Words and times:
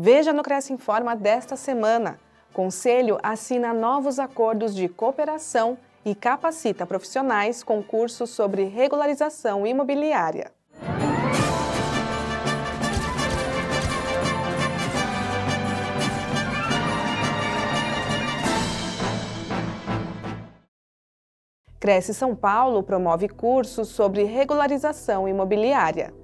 Veja 0.00 0.32
no 0.32 0.44
Cresce 0.44 0.72
Informa 0.72 1.16
desta 1.16 1.56
semana. 1.56 2.20
Conselho 2.52 3.18
assina 3.20 3.74
novos 3.74 4.20
acordos 4.20 4.72
de 4.72 4.88
cooperação 4.88 5.76
e 6.04 6.14
capacita 6.14 6.86
profissionais 6.86 7.64
com 7.64 7.82
cursos 7.82 8.30
sobre 8.30 8.62
regularização 8.62 9.66
imobiliária. 9.66 10.52
Cresce 21.80 22.14
São 22.14 22.36
Paulo 22.36 22.84
promove 22.84 23.28
cursos 23.28 23.88
sobre 23.88 24.22
regularização 24.22 25.26
imobiliária. 25.26 26.14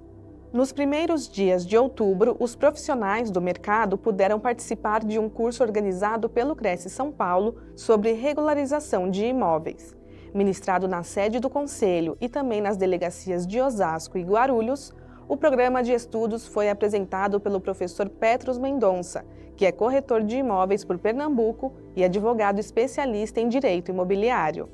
Nos 0.55 0.73
primeiros 0.73 1.29
dias 1.29 1.67
de 1.67 1.77
outubro, 1.77 2.37
os 2.39 2.55
profissionais 2.55 3.29
do 3.29 3.41
mercado 3.41 3.99
puderam 3.99 4.39
participar 4.39 5.05
de 5.05 5.19
um 5.19 5.29
curso 5.29 5.65
organizado 5.65 6.29
pelo 6.29 6.55
Cresce 6.55 6.89
São 6.89 7.11
Paulo 7.11 7.57
sobre 7.75 8.13
regularização 8.13 9.11
de 9.11 9.27
imóveis. 9.27 9.97
Ministrado 10.33 10.87
na 10.87 11.03
sede 11.03 11.41
do 11.41 11.51
Conselho 11.51 12.17
e 12.21 12.29
também 12.29 12.61
nas 12.61 12.77
delegacias 12.77 13.49
de 13.49 13.61
Osasco 13.61 14.17
e 14.17 14.23
Guarulhos, 14.23 14.95
o 15.27 15.37
programa 15.37 15.83
de 15.83 15.93
estudos 15.93 16.47
foi 16.47 16.71
apresentado 16.71 17.41
pelo 17.41 17.61
professor 17.61 18.09
Petros 18.09 18.57
Mendonça, 18.57 19.25
que 19.57 19.67
é 19.67 19.73
corretor 19.73 20.23
de 20.23 20.37
imóveis 20.37 20.85
por 20.85 20.99
Pernambuco 21.01 21.73
e 21.97 22.05
advogado 22.05 22.61
especialista 22.61 23.41
em 23.41 23.49
direito 23.49 23.91
imobiliário. 23.91 24.69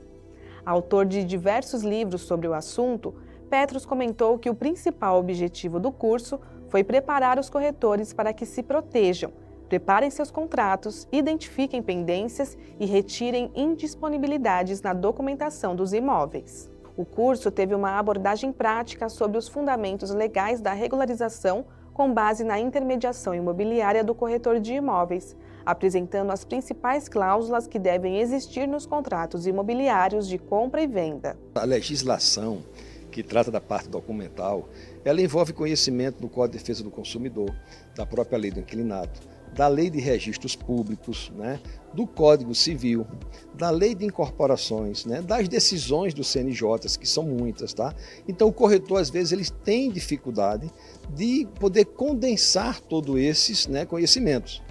Autor 0.62 1.06
de 1.06 1.24
diversos 1.24 1.82
livros 1.82 2.20
sobre 2.20 2.46
o 2.46 2.52
assunto, 2.52 3.14
Petros 3.50 3.84
comentou 3.84 4.38
que 4.38 4.48
o 4.48 4.54
principal 4.54 5.18
objetivo 5.18 5.80
do 5.80 5.90
curso 5.90 6.38
foi 6.68 6.84
preparar 6.84 7.36
os 7.36 7.50
corretores 7.50 8.12
para 8.12 8.32
que 8.32 8.46
se 8.46 8.62
protejam, 8.62 9.32
preparem 9.68 10.08
seus 10.08 10.30
contratos, 10.30 11.08
identifiquem 11.10 11.82
pendências 11.82 12.56
e 12.78 12.86
retirem 12.86 13.50
indisponibilidades 13.56 14.80
na 14.80 14.92
documentação 14.92 15.74
dos 15.74 15.92
imóveis. 15.92 16.70
O 16.96 17.04
curso 17.04 17.50
teve 17.50 17.74
uma 17.74 17.98
abordagem 17.98 18.52
prática 18.52 19.08
sobre 19.08 19.36
os 19.36 19.48
fundamentos 19.48 20.10
legais 20.10 20.60
da 20.60 20.72
regularização 20.72 21.64
com 21.92 22.14
base 22.14 22.44
na 22.44 22.58
intermediação 22.58 23.34
imobiliária 23.34 24.04
do 24.04 24.14
corretor 24.14 24.60
de 24.60 24.74
imóveis, 24.74 25.36
apresentando 25.66 26.30
as 26.30 26.44
principais 26.44 27.08
cláusulas 27.08 27.66
que 27.66 27.80
devem 27.80 28.20
existir 28.20 28.68
nos 28.68 28.86
contratos 28.86 29.44
imobiliários 29.44 30.28
de 30.28 30.38
compra 30.38 30.82
e 30.82 30.86
venda. 30.86 31.36
A 31.54 31.64
legislação 31.64 32.62
que 33.10 33.22
trata 33.22 33.50
da 33.50 33.60
parte 33.60 33.88
documental, 33.88 34.68
ela 35.04 35.20
envolve 35.20 35.52
conhecimento 35.52 36.20
do 36.20 36.28
Código 36.28 36.52
de 36.52 36.58
Defesa 36.58 36.82
do 36.82 36.90
Consumidor, 36.90 37.54
da 37.94 38.06
própria 38.06 38.38
lei 38.38 38.50
do 38.50 38.60
inquilinato, 38.60 39.20
da 39.54 39.66
lei 39.66 39.90
de 39.90 39.98
registros 40.00 40.54
públicos, 40.54 41.32
né, 41.36 41.60
do 41.92 42.06
Código 42.06 42.54
Civil, 42.54 43.06
da 43.54 43.70
lei 43.70 43.94
de 43.94 44.04
incorporações, 44.04 45.04
né, 45.04 45.20
das 45.20 45.48
decisões 45.48 46.14
dos 46.14 46.28
CNJs, 46.28 46.96
que 46.96 47.06
são 47.06 47.24
muitas. 47.24 47.74
Tá? 47.74 47.94
Então 48.28 48.48
o 48.48 48.52
corretor, 48.52 49.00
às 49.00 49.10
vezes, 49.10 49.32
ele 49.32 49.44
tem 49.64 49.90
dificuldade 49.90 50.70
de 51.14 51.46
poder 51.58 51.84
condensar 51.86 52.80
todos 52.80 53.16
esses 53.16 53.66
né, 53.66 53.84
conhecimentos. 53.84 54.62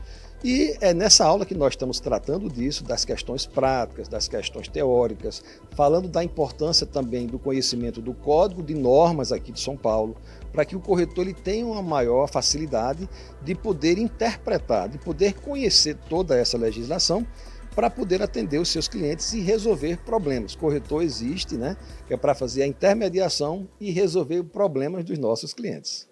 E 0.42 0.78
é 0.80 0.94
nessa 0.94 1.26
aula 1.26 1.45
que 1.45 1.54
nós 1.54 1.73
estamos 1.73 2.00
tratando 2.00 2.48
disso, 2.48 2.86
das 2.86 3.04
questões 3.04 3.45
práticas, 3.45 4.08
das 4.08 4.30
questões 4.30 4.70
teóricas, 4.70 5.44
falando 5.72 6.08
da 6.08 6.23
importância 6.23 6.88
também 6.88 7.28
do 7.28 7.38
conhecimento 7.38 8.02
do 8.02 8.14
Código 8.14 8.64
de 8.64 8.73
Normas 8.73 9.34
aqui 9.34 9.52
de 9.52 9.60
São 9.60 9.76
Paulo, 9.76 10.16
para 10.54 10.64
que 10.64 10.78
o 10.78 10.80
corretor 10.80 11.26
ele 11.26 11.34
tenha 11.34 11.66
uma 11.66 11.82
maior 11.82 12.30
facilidade 12.30 13.10
de 13.44 13.54
poder 13.54 13.98
interpretar, 13.98 14.88
de 14.88 14.98
poder 14.98 15.34
conhecer 15.42 15.95
toda 16.08 16.38
essa 16.38 16.58
legislação 16.58 17.28
para 17.76 17.90
poder 17.90 18.22
atender 18.22 18.60
os 18.60 18.70
seus 18.70 18.88
clientes 18.88 19.34
e 19.34 19.42
resolver 19.42 19.98
problemas. 20.06 20.56
Corretor 20.56 21.04
existe, 21.04 21.56
né, 21.56 21.76
que 22.08 22.14
é 22.14 22.17
para 22.17 22.33
fazer 22.33 22.64
a 22.64 22.67
intermediação 22.67 23.67
e 23.80 23.92
resolver 23.92 24.42
problemas 24.44 25.04
dos 25.04 25.20
nossos 25.20 25.54
clientes. 25.54 26.08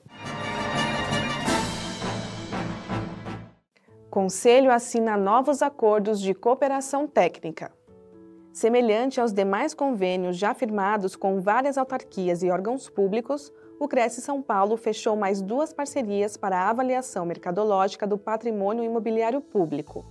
Conselho 4.18 4.72
assina 4.72 5.16
novos 5.16 5.62
acordos 5.62 6.20
de 6.20 6.34
cooperação 6.34 7.08
técnica. 7.08 7.72
Semelhante 8.52 9.22
aos 9.22 9.32
demais 9.32 9.76
convênios 9.76 10.36
já 10.36 10.56
firmados 10.56 11.16
com 11.16 11.40
várias 11.40 11.78
autarquias 11.78 12.42
e 12.42 12.50
órgãos 12.50 12.90
públicos, 12.90 13.54
o 13.80 13.88
Cresce 13.88 14.20
São 14.20 14.42
Paulo 14.42 14.76
fechou 14.76 15.16
mais 15.16 15.40
duas 15.40 15.72
parcerias 15.72 16.36
para 16.36 16.58
a 16.58 16.68
avaliação 16.72 17.28
mercadológica 17.28 18.08
do 18.08 18.18
patrimônio 18.18 18.84
imobiliário 18.84 19.40
público. 19.40 20.04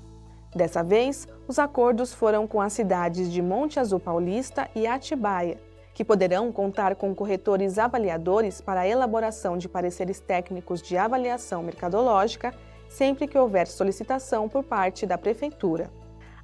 Dessa 0.54 0.84
vez, 0.84 1.26
os 1.48 1.58
acordos 1.58 2.14
foram 2.14 2.46
com 2.46 2.60
as 2.60 2.74
cidades 2.74 3.28
de 3.28 3.42
Monte 3.42 3.80
Azul 3.80 3.98
Paulista 3.98 4.70
e 4.72 4.86
Atibaia, 4.86 5.60
que 5.92 6.04
poderão 6.04 6.52
contar 6.52 6.94
com 6.94 7.12
corretores 7.12 7.76
avaliadores 7.76 8.60
para 8.60 8.82
a 8.82 8.88
elaboração 8.88 9.58
de 9.58 9.68
pareceres 9.68 10.20
técnicos 10.20 10.80
de 10.80 10.96
avaliação 10.96 11.60
mercadológica 11.60 12.54
sempre 12.88 13.26
que 13.26 13.38
houver 13.38 13.66
solicitação 13.66 14.48
por 14.48 14.62
parte 14.64 15.06
da 15.06 15.18
Prefeitura. 15.18 15.90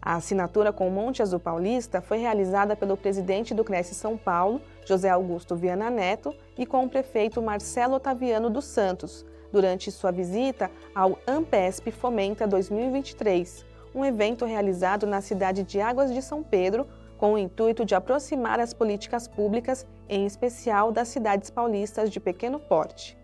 A 0.01 0.17
assinatura 0.17 0.73
com 0.73 0.89
o 0.89 0.91
Monte 0.91 1.23
Azul 1.23 1.39
Paulista 1.39 2.01
foi 2.01 2.19
realizada 2.19 2.75
pelo 2.75 2.97
presidente 2.97 3.55
do 3.55 3.63
Cresce 3.63 3.95
São 3.95 4.17
Paulo, 4.17 4.61
José 4.85 5.09
Augusto 5.09 5.55
Viana 5.55 5.91
Neto, 5.91 6.35
e 6.59 6.67
com 6.67 6.85
o 6.85 6.89
prefeito 6.89 7.41
Marcelo 7.41 7.95
Otaviano 7.95 8.51
dos 8.51 8.65
Santos, 8.65 9.25
durante 9.53 9.93
sua 9.93 10.11
visita 10.11 10.69
ao 10.93 11.17
Ampesp 11.25 11.93
Fomenta 11.93 12.49
2023, 12.49 13.65
um 13.95 14.05
evento 14.05 14.45
realizado 14.45 15.07
na 15.07 15.21
cidade 15.21 15.63
de 15.63 15.81
Águas 15.81 16.13
de 16.13 16.21
São 16.21 16.43
Pedro, 16.43 16.89
com 17.17 17.35
o 17.35 17.39
intuito 17.39 17.85
de 17.85 17.95
aproximar 17.95 18.59
as 18.59 18.75
políticas 18.75 19.29
públicas, 19.29 19.87
em 20.09 20.27
especial 20.27 20.91
das 20.91 21.07
cidades 21.09 21.49
paulistas 21.51 22.11
de 22.11 22.19
pequeno 22.19 22.59
porte. 22.59 23.17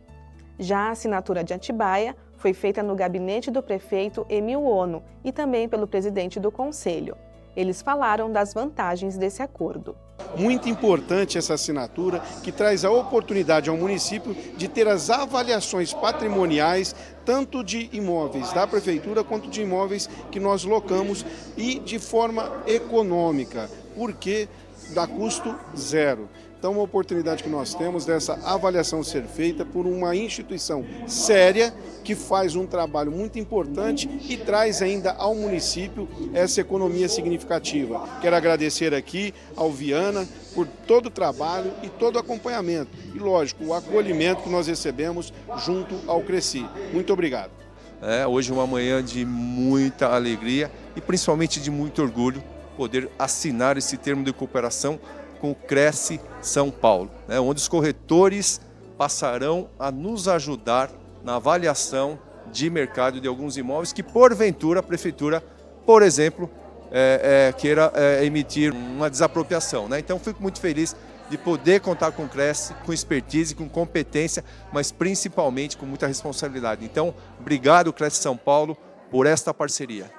Já 0.58 0.78
a 0.78 0.90
assinatura 0.90 1.42
de 1.42 1.54
Atibaia 1.54 2.14
foi 2.38 2.54
feita 2.54 2.82
no 2.82 2.94
gabinete 2.94 3.50
do 3.50 3.62
prefeito 3.62 4.24
Emil 4.28 4.64
Ono 4.64 5.02
e 5.24 5.32
também 5.32 5.68
pelo 5.68 5.86
presidente 5.86 6.40
do 6.40 6.50
conselho. 6.50 7.16
Eles 7.56 7.82
falaram 7.82 8.30
das 8.30 8.54
vantagens 8.54 9.18
desse 9.18 9.42
acordo. 9.42 9.96
Muito 10.36 10.68
importante 10.68 11.36
essa 11.36 11.54
assinatura 11.54 12.22
que 12.44 12.52
traz 12.52 12.84
a 12.84 12.90
oportunidade 12.90 13.68
ao 13.68 13.76
município 13.76 14.36
de 14.56 14.68
ter 14.68 14.86
as 14.86 15.10
avaliações 15.10 15.92
patrimoniais, 15.92 16.94
tanto 17.24 17.64
de 17.64 17.88
imóveis 17.92 18.52
da 18.52 18.66
prefeitura 18.66 19.24
quanto 19.24 19.48
de 19.48 19.62
imóveis 19.62 20.08
que 20.30 20.38
nós 20.38 20.64
locamos 20.64 21.26
e 21.56 21.80
de 21.80 21.98
forma 21.98 22.62
econômica, 22.66 23.68
porque 23.98 24.48
dá 24.94 25.08
custo 25.08 25.52
zero. 25.76 26.28
Então, 26.56 26.72
uma 26.72 26.82
oportunidade 26.82 27.42
que 27.42 27.48
nós 27.48 27.74
temos 27.74 28.04
dessa 28.04 28.34
avaliação 28.44 29.02
ser 29.04 29.24
feita 29.24 29.64
por 29.64 29.86
uma 29.86 30.16
instituição 30.16 30.84
séria 31.06 31.72
que 32.02 32.16
faz 32.16 32.56
um 32.56 32.66
trabalho 32.66 33.12
muito 33.12 33.38
importante 33.38 34.08
e 34.28 34.36
traz 34.36 34.82
ainda 34.82 35.12
ao 35.12 35.36
município 35.36 36.08
essa 36.32 36.60
economia 36.60 37.08
significativa. 37.08 38.08
Quero 38.20 38.34
agradecer 38.34 38.92
aqui 38.92 39.32
ao 39.54 39.70
Viana 39.70 40.26
por 40.52 40.66
todo 40.66 41.06
o 41.06 41.10
trabalho 41.10 41.72
e 41.82 41.88
todo 41.88 42.16
o 42.16 42.18
acompanhamento 42.18 42.90
e, 43.14 43.18
lógico, 43.18 43.66
o 43.66 43.74
acolhimento 43.74 44.42
que 44.42 44.50
nós 44.50 44.66
recebemos 44.66 45.32
junto 45.64 45.94
ao 46.08 46.22
Cresci. 46.22 46.66
Muito 46.92 47.12
obrigado. 47.12 47.50
É, 48.02 48.26
hoje 48.26 48.50
é 48.50 48.54
uma 48.54 48.66
manhã 48.66 49.02
de 49.02 49.24
muita 49.24 50.08
alegria 50.08 50.70
e 50.96 51.00
principalmente 51.00 51.60
de 51.60 51.70
muito 51.70 52.02
orgulho 52.02 52.42
poder 52.78 53.10
assinar 53.18 53.76
esse 53.76 53.96
termo 53.96 54.22
de 54.22 54.32
cooperação 54.32 55.00
com 55.40 55.50
o 55.50 55.54
Cresce 55.54 56.20
São 56.40 56.70
Paulo, 56.70 57.10
né, 57.26 57.40
onde 57.40 57.60
os 57.60 57.66
corretores 57.66 58.60
passarão 58.96 59.68
a 59.80 59.90
nos 59.90 60.28
ajudar 60.28 60.88
na 61.24 61.34
avaliação 61.34 62.20
de 62.52 62.70
mercado 62.70 63.20
de 63.20 63.26
alguns 63.26 63.56
imóveis 63.56 63.92
que, 63.92 64.02
porventura, 64.02 64.78
a 64.78 64.82
prefeitura, 64.82 65.42
por 65.84 66.02
exemplo, 66.02 66.48
é, 66.92 67.48
é, 67.48 67.52
queira 67.52 67.92
é, 67.94 68.24
emitir 68.24 68.72
uma 68.72 69.10
desapropriação. 69.10 69.88
Né? 69.88 69.98
Então, 69.98 70.18
fico 70.18 70.40
muito 70.40 70.60
feliz 70.60 70.94
de 71.28 71.36
poder 71.36 71.80
contar 71.80 72.12
com 72.12 72.24
o 72.24 72.28
Cresce, 72.28 72.74
com 72.86 72.92
expertise, 72.92 73.56
com 73.56 73.68
competência, 73.68 74.44
mas 74.72 74.92
principalmente 74.92 75.76
com 75.76 75.84
muita 75.84 76.06
responsabilidade. 76.06 76.84
Então, 76.84 77.12
obrigado, 77.40 77.92
Cresce 77.92 78.22
São 78.22 78.36
Paulo, 78.36 78.76
por 79.10 79.26
esta 79.26 79.52
parceria. 79.52 80.17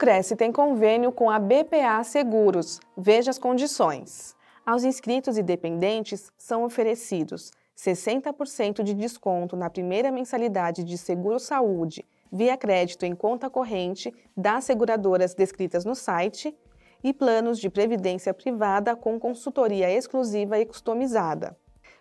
Cresce 0.00 0.34
tem 0.34 0.50
convênio 0.50 1.12
com 1.12 1.28
a 1.28 1.38
BPA 1.38 2.02
Seguros. 2.04 2.80
Veja 2.96 3.30
as 3.30 3.38
condições. 3.38 4.34
Aos 4.64 4.82
inscritos 4.82 5.36
e 5.36 5.42
dependentes 5.42 6.32
são 6.38 6.64
oferecidos 6.64 7.52
60% 7.76 8.82
de 8.82 8.94
desconto 8.94 9.56
na 9.56 9.68
primeira 9.68 10.10
mensalidade 10.10 10.84
de 10.84 10.96
seguro-saúde 10.96 12.02
via 12.32 12.56
crédito 12.56 13.04
em 13.04 13.14
conta 13.14 13.50
corrente 13.50 14.10
das 14.34 14.64
seguradoras 14.64 15.34
descritas 15.34 15.84
no 15.84 15.94
site 15.94 16.56
e 17.04 17.12
planos 17.12 17.58
de 17.58 17.68
previdência 17.68 18.32
privada 18.32 18.96
com 18.96 19.20
consultoria 19.20 19.92
exclusiva 19.92 20.58
e 20.58 20.64
customizada. 20.64 21.54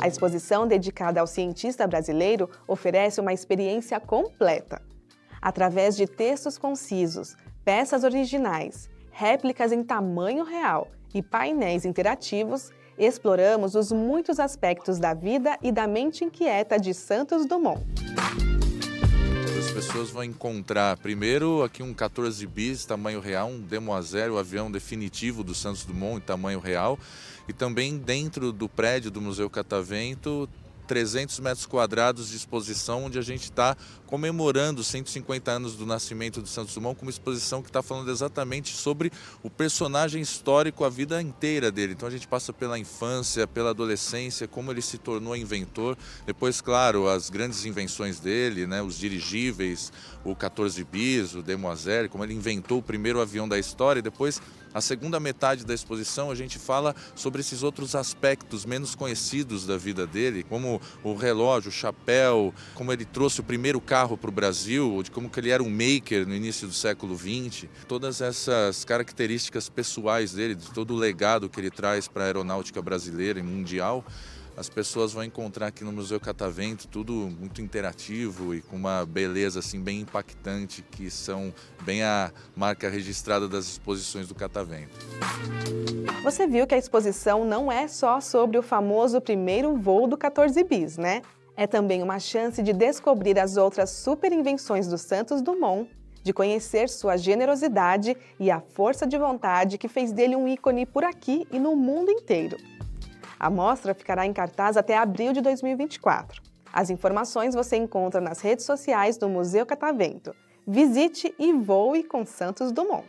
A 0.00 0.06
exposição 0.06 0.66
dedicada 0.66 1.20
ao 1.20 1.26
cientista 1.26 1.86
brasileiro 1.86 2.50
oferece 2.66 3.20
uma 3.20 3.32
experiência 3.32 3.98
completa. 3.98 4.82
Através 5.40 5.96
de 5.96 6.06
textos 6.06 6.58
concisos, 6.58 7.36
peças 7.64 8.04
originais, 8.04 8.90
réplicas 9.10 9.72
em 9.72 9.82
tamanho 9.82 10.44
real 10.44 10.88
e 11.14 11.22
painéis 11.22 11.84
interativos, 11.84 12.70
exploramos 12.98 13.74
os 13.74 13.90
muitos 13.90 14.38
aspectos 14.38 14.98
da 14.98 15.14
vida 15.14 15.58
e 15.62 15.72
da 15.72 15.86
mente 15.86 16.24
inquieta 16.24 16.78
de 16.78 16.92
Santos 16.92 17.46
Dumont. 17.46 17.82
As 19.76 19.84
pessoas 19.84 20.08
vão 20.08 20.24
encontrar 20.24 20.96
primeiro 20.96 21.62
aqui 21.62 21.82
um 21.82 21.92
14 21.92 22.46
bis 22.46 22.86
tamanho 22.86 23.20
real, 23.20 23.48
um 23.48 23.60
Demo 23.60 23.92
a 23.92 24.00
zero, 24.00 24.32
o 24.32 24.38
avião 24.38 24.70
definitivo 24.70 25.44
do 25.44 25.54
Santos 25.54 25.84
Dumont 25.84 26.16
em 26.16 26.20
tamanho 26.20 26.58
real. 26.58 26.98
E 27.46 27.52
também 27.52 27.98
dentro 27.98 28.52
do 28.52 28.70
prédio 28.70 29.10
do 29.10 29.20
Museu 29.20 29.50
Catavento 29.50 30.48
300 30.86 31.38
metros 31.40 31.66
quadrados 31.66 32.30
de 32.30 32.36
exposição, 32.36 33.04
onde 33.04 33.18
a 33.18 33.22
gente 33.22 33.44
está 33.44 33.76
comemorando 34.06 34.84
150 34.84 35.50
anos 35.50 35.74
do 35.74 35.84
nascimento 35.84 36.40
de 36.40 36.48
Santos 36.48 36.74
Dumont, 36.74 36.96
com 36.96 37.04
uma 37.04 37.10
exposição 37.10 37.60
que 37.60 37.68
está 37.68 37.82
falando 37.82 38.10
exatamente 38.10 38.74
sobre 38.74 39.12
o 39.42 39.50
personagem 39.50 40.22
histórico, 40.22 40.84
a 40.84 40.88
vida 40.88 41.20
inteira 41.20 41.70
dele. 41.70 41.92
Então 41.92 42.08
a 42.08 42.10
gente 42.10 42.28
passa 42.28 42.52
pela 42.52 42.78
infância, 42.78 43.46
pela 43.46 43.70
adolescência, 43.70 44.46
como 44.46 44.70
ele 44.70 44.80
se 44.80 44.98
tornou 44.98 45.36
inventor. 45.36 45.98
Depois, 46.24 46.60
claro, 46.60 47.08
as 47.08 47.28
grandes 47.28 47.64
invenções 47.64 48.20
dele, 48.20 48.66
né, 48.66 48.80
os 48.80 48.96
dirigíveis, 48.96 49.92
o 50.24 50.34
14 50.34 50.82
bis, 50.84 51.34
o 51.34 51.42
Demoiselle, 51.42 52.08
como 52.08 52.24
ele 52.24 52.34
inventou 52.34 52.78
o 52.78 52.82
primeiro 52.82 53.20
avião 53.20 53.48
da 53.48 53.58
história. 53.58 53.98
E 53.98 54.02
depois 54.02 54.40
a 54.76 54.80
segunda 54.82 55.18
metade 55.18 55.64
da 55.64 55.72
exposição 55.72 56.30
a 56.30 56.34
gente 56.34 56.58
fala 56.58 56.94
sobre 57.14 57.40
esses 57.40 57.62
outros 57.62 57.94
aspectos 57.94 58.66
menos 58.66 58.94
conhecidos 58.94 59.64
da 59.64 59.78
vida 59.78 60.06
dele, 60.06 60.42
como 60.42 60.82
o 61.02 61.14
relógio, 61.14 61.70
o 61.70 61.72
chapéu, 61.72 62.52
como 62.74 62.92
ele 62.92 63.06
trouxe 63.06 63.40
o 63.40 63.42
primeiro 63.42 63.80
carro 63.80 64.18
para 64.18 64.28
o 64.28 64.32
Brasil, 64.32 65.02
de 65.02 65.10
como 65.10 65.30
que 65.30 65.40
ele 65.40 65.48
era 65.48 65.62
um 65.62 65.70
maker 65.70 66.28
no 66.28 66.34
início 66.34 66.68
do 66.68 66.74
século 66.74 67.16
XX, 67.16 67.70
todas 67.88 68.20
essas 68.20 68.84
características 68.84 69.70
pessoais 69.70 70.34
dele, 70.34 70.54
de 70.54 70.70
todo 70.70 70.92
o 70.92 70.96
legado 70.98 71.48
que 71.48 71.58
ele 71.58 71.70
traz 71.70 72.06
para 72.06 72.24
a 72.24 72.26
aeronáutica 72.26 72.82
brasileira 72.82 73.40
e 73.40 73.42
mundial 73.42 74.04
as 74.56 74.70
pessoas 74.70 75.12
vão 75.12 75.22
encontrar 75.22 75.66
aqui 75.66 75.84
no 75.84 75.92
Museu 75.92 76.18
Catavento 76.18 76.88
tudo 76.88 77.12
muito 77.12 77.60
interativo 77.60 78.54
e 78.54 78.62
com 78.62 78.76
uma 78.76 79.04
beleza 79.04 79.58
assim 79.58 79.80
bem 79.80 80.00
impactante 80.00 80.82
que 80.82 81.10
são 81.10 81.52
bem 81.82 82.02
a 82.02 82.32
marca 82.56 82.88
registrada 82.88 83.46
das 83.46 83.66
exposições 83.66 84.26
do 84.26 84.34
Catavento. 84.34 84.96
Você 86.22 86.46
viu 86.46 86.66
que 86.66 86.74
a 86.74 86.78
exposição 86.78 87.44
não 87.44 87.70
é 87.70 87.86
só 87.86 88.20
sobre 88.20 88.58
o 88.58 88.62
famoso 88.62 89.20
primeiro 89.20 89.76
voo 89.76 90.06
do 90.06 90.16
14 90.16 90.64
bis, 90.64 90.96
né? 90.96 91.22
É 91.56 91.66
também 91.66 92.02
uma 92.02 92.18
chance 92.18 92.62
de 92.62 92.72
descobrir 92.72 93.38
as 93.38 93.56
outras 93.56 93.90
super 93.90 94.32
invenções 94.32 94.86
do 94.88 94.98
Santos 94.98 95.40
Dumont, 95.40 95.88
de 96.22 96.32
conhecer 96.32 96.88
sua 96.88 97.16
generosidade 97.16 98.16
e 98.38 98.50
a 98.50 98.60
força 98.60 99.06
de 99.06 99.16
vontade 99.16 99.78
que 99.78 99.88
fez 99.88 100.12
dele 100.12 100.34
um 100.34 100.48
ícone 100.48 100.84
por 100.84 101.04
aqui 101.04 101.46
e 101.52 101.58
no 101.58 101.76
mundo 101.76 102.10
inteiro. 102.10 102.56
A 103.38 103.50
mostra 103.50 103.94
ficará 103.94 104.24
em 104.24 104.32
cartaz 104.32 104.76
até 104.76 104.96
abril 104.96 105.32
de 105.32 105.40
2024. 105.40 106.42
As 106.72 106.90
informações 106.90 107.54
você 107.54 107.76
encontra 107.76 108.20
nas 108.20 108.40
redes 108.40 108.64
sociais 108.64 109.16
do 109.16 109.28
Museu 109.28 109.64
Catavento. 109.64 110.34
Visite 110.66 111.34
e 111.38 111.52
voe 111.52 112.02
com 112.02 112.24
Santos 112.24 112.72
Dumont. 112.72 113.08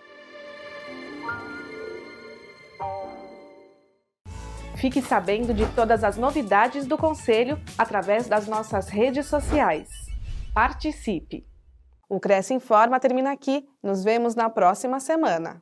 Fique 4.77 5.01
sabendo 5.01 5.55
de 5.55 5.65
todas 5.73 6.03
as 6.03 6.17
novidades 6.17 6.85
do 6.85 6.97
Conselho 6.97 7.59
através 7.77 8.27
das 8.27 8.47
nossas 8.47 8.89
redes 8.89 9.25
sociais. 9.25 9.89
Participe! 10.53 11.47
O 12.07 12.19
Cresce 12.19 12.53
Informa 12.53 12.99
termina 12.99 13.31
aqui. 13.31 13.67
Nos 13.81 14.03
vemos 14.03 14.35
na 14.35 14.49
próxima 14.49 14.99
semana. 14.99 15.61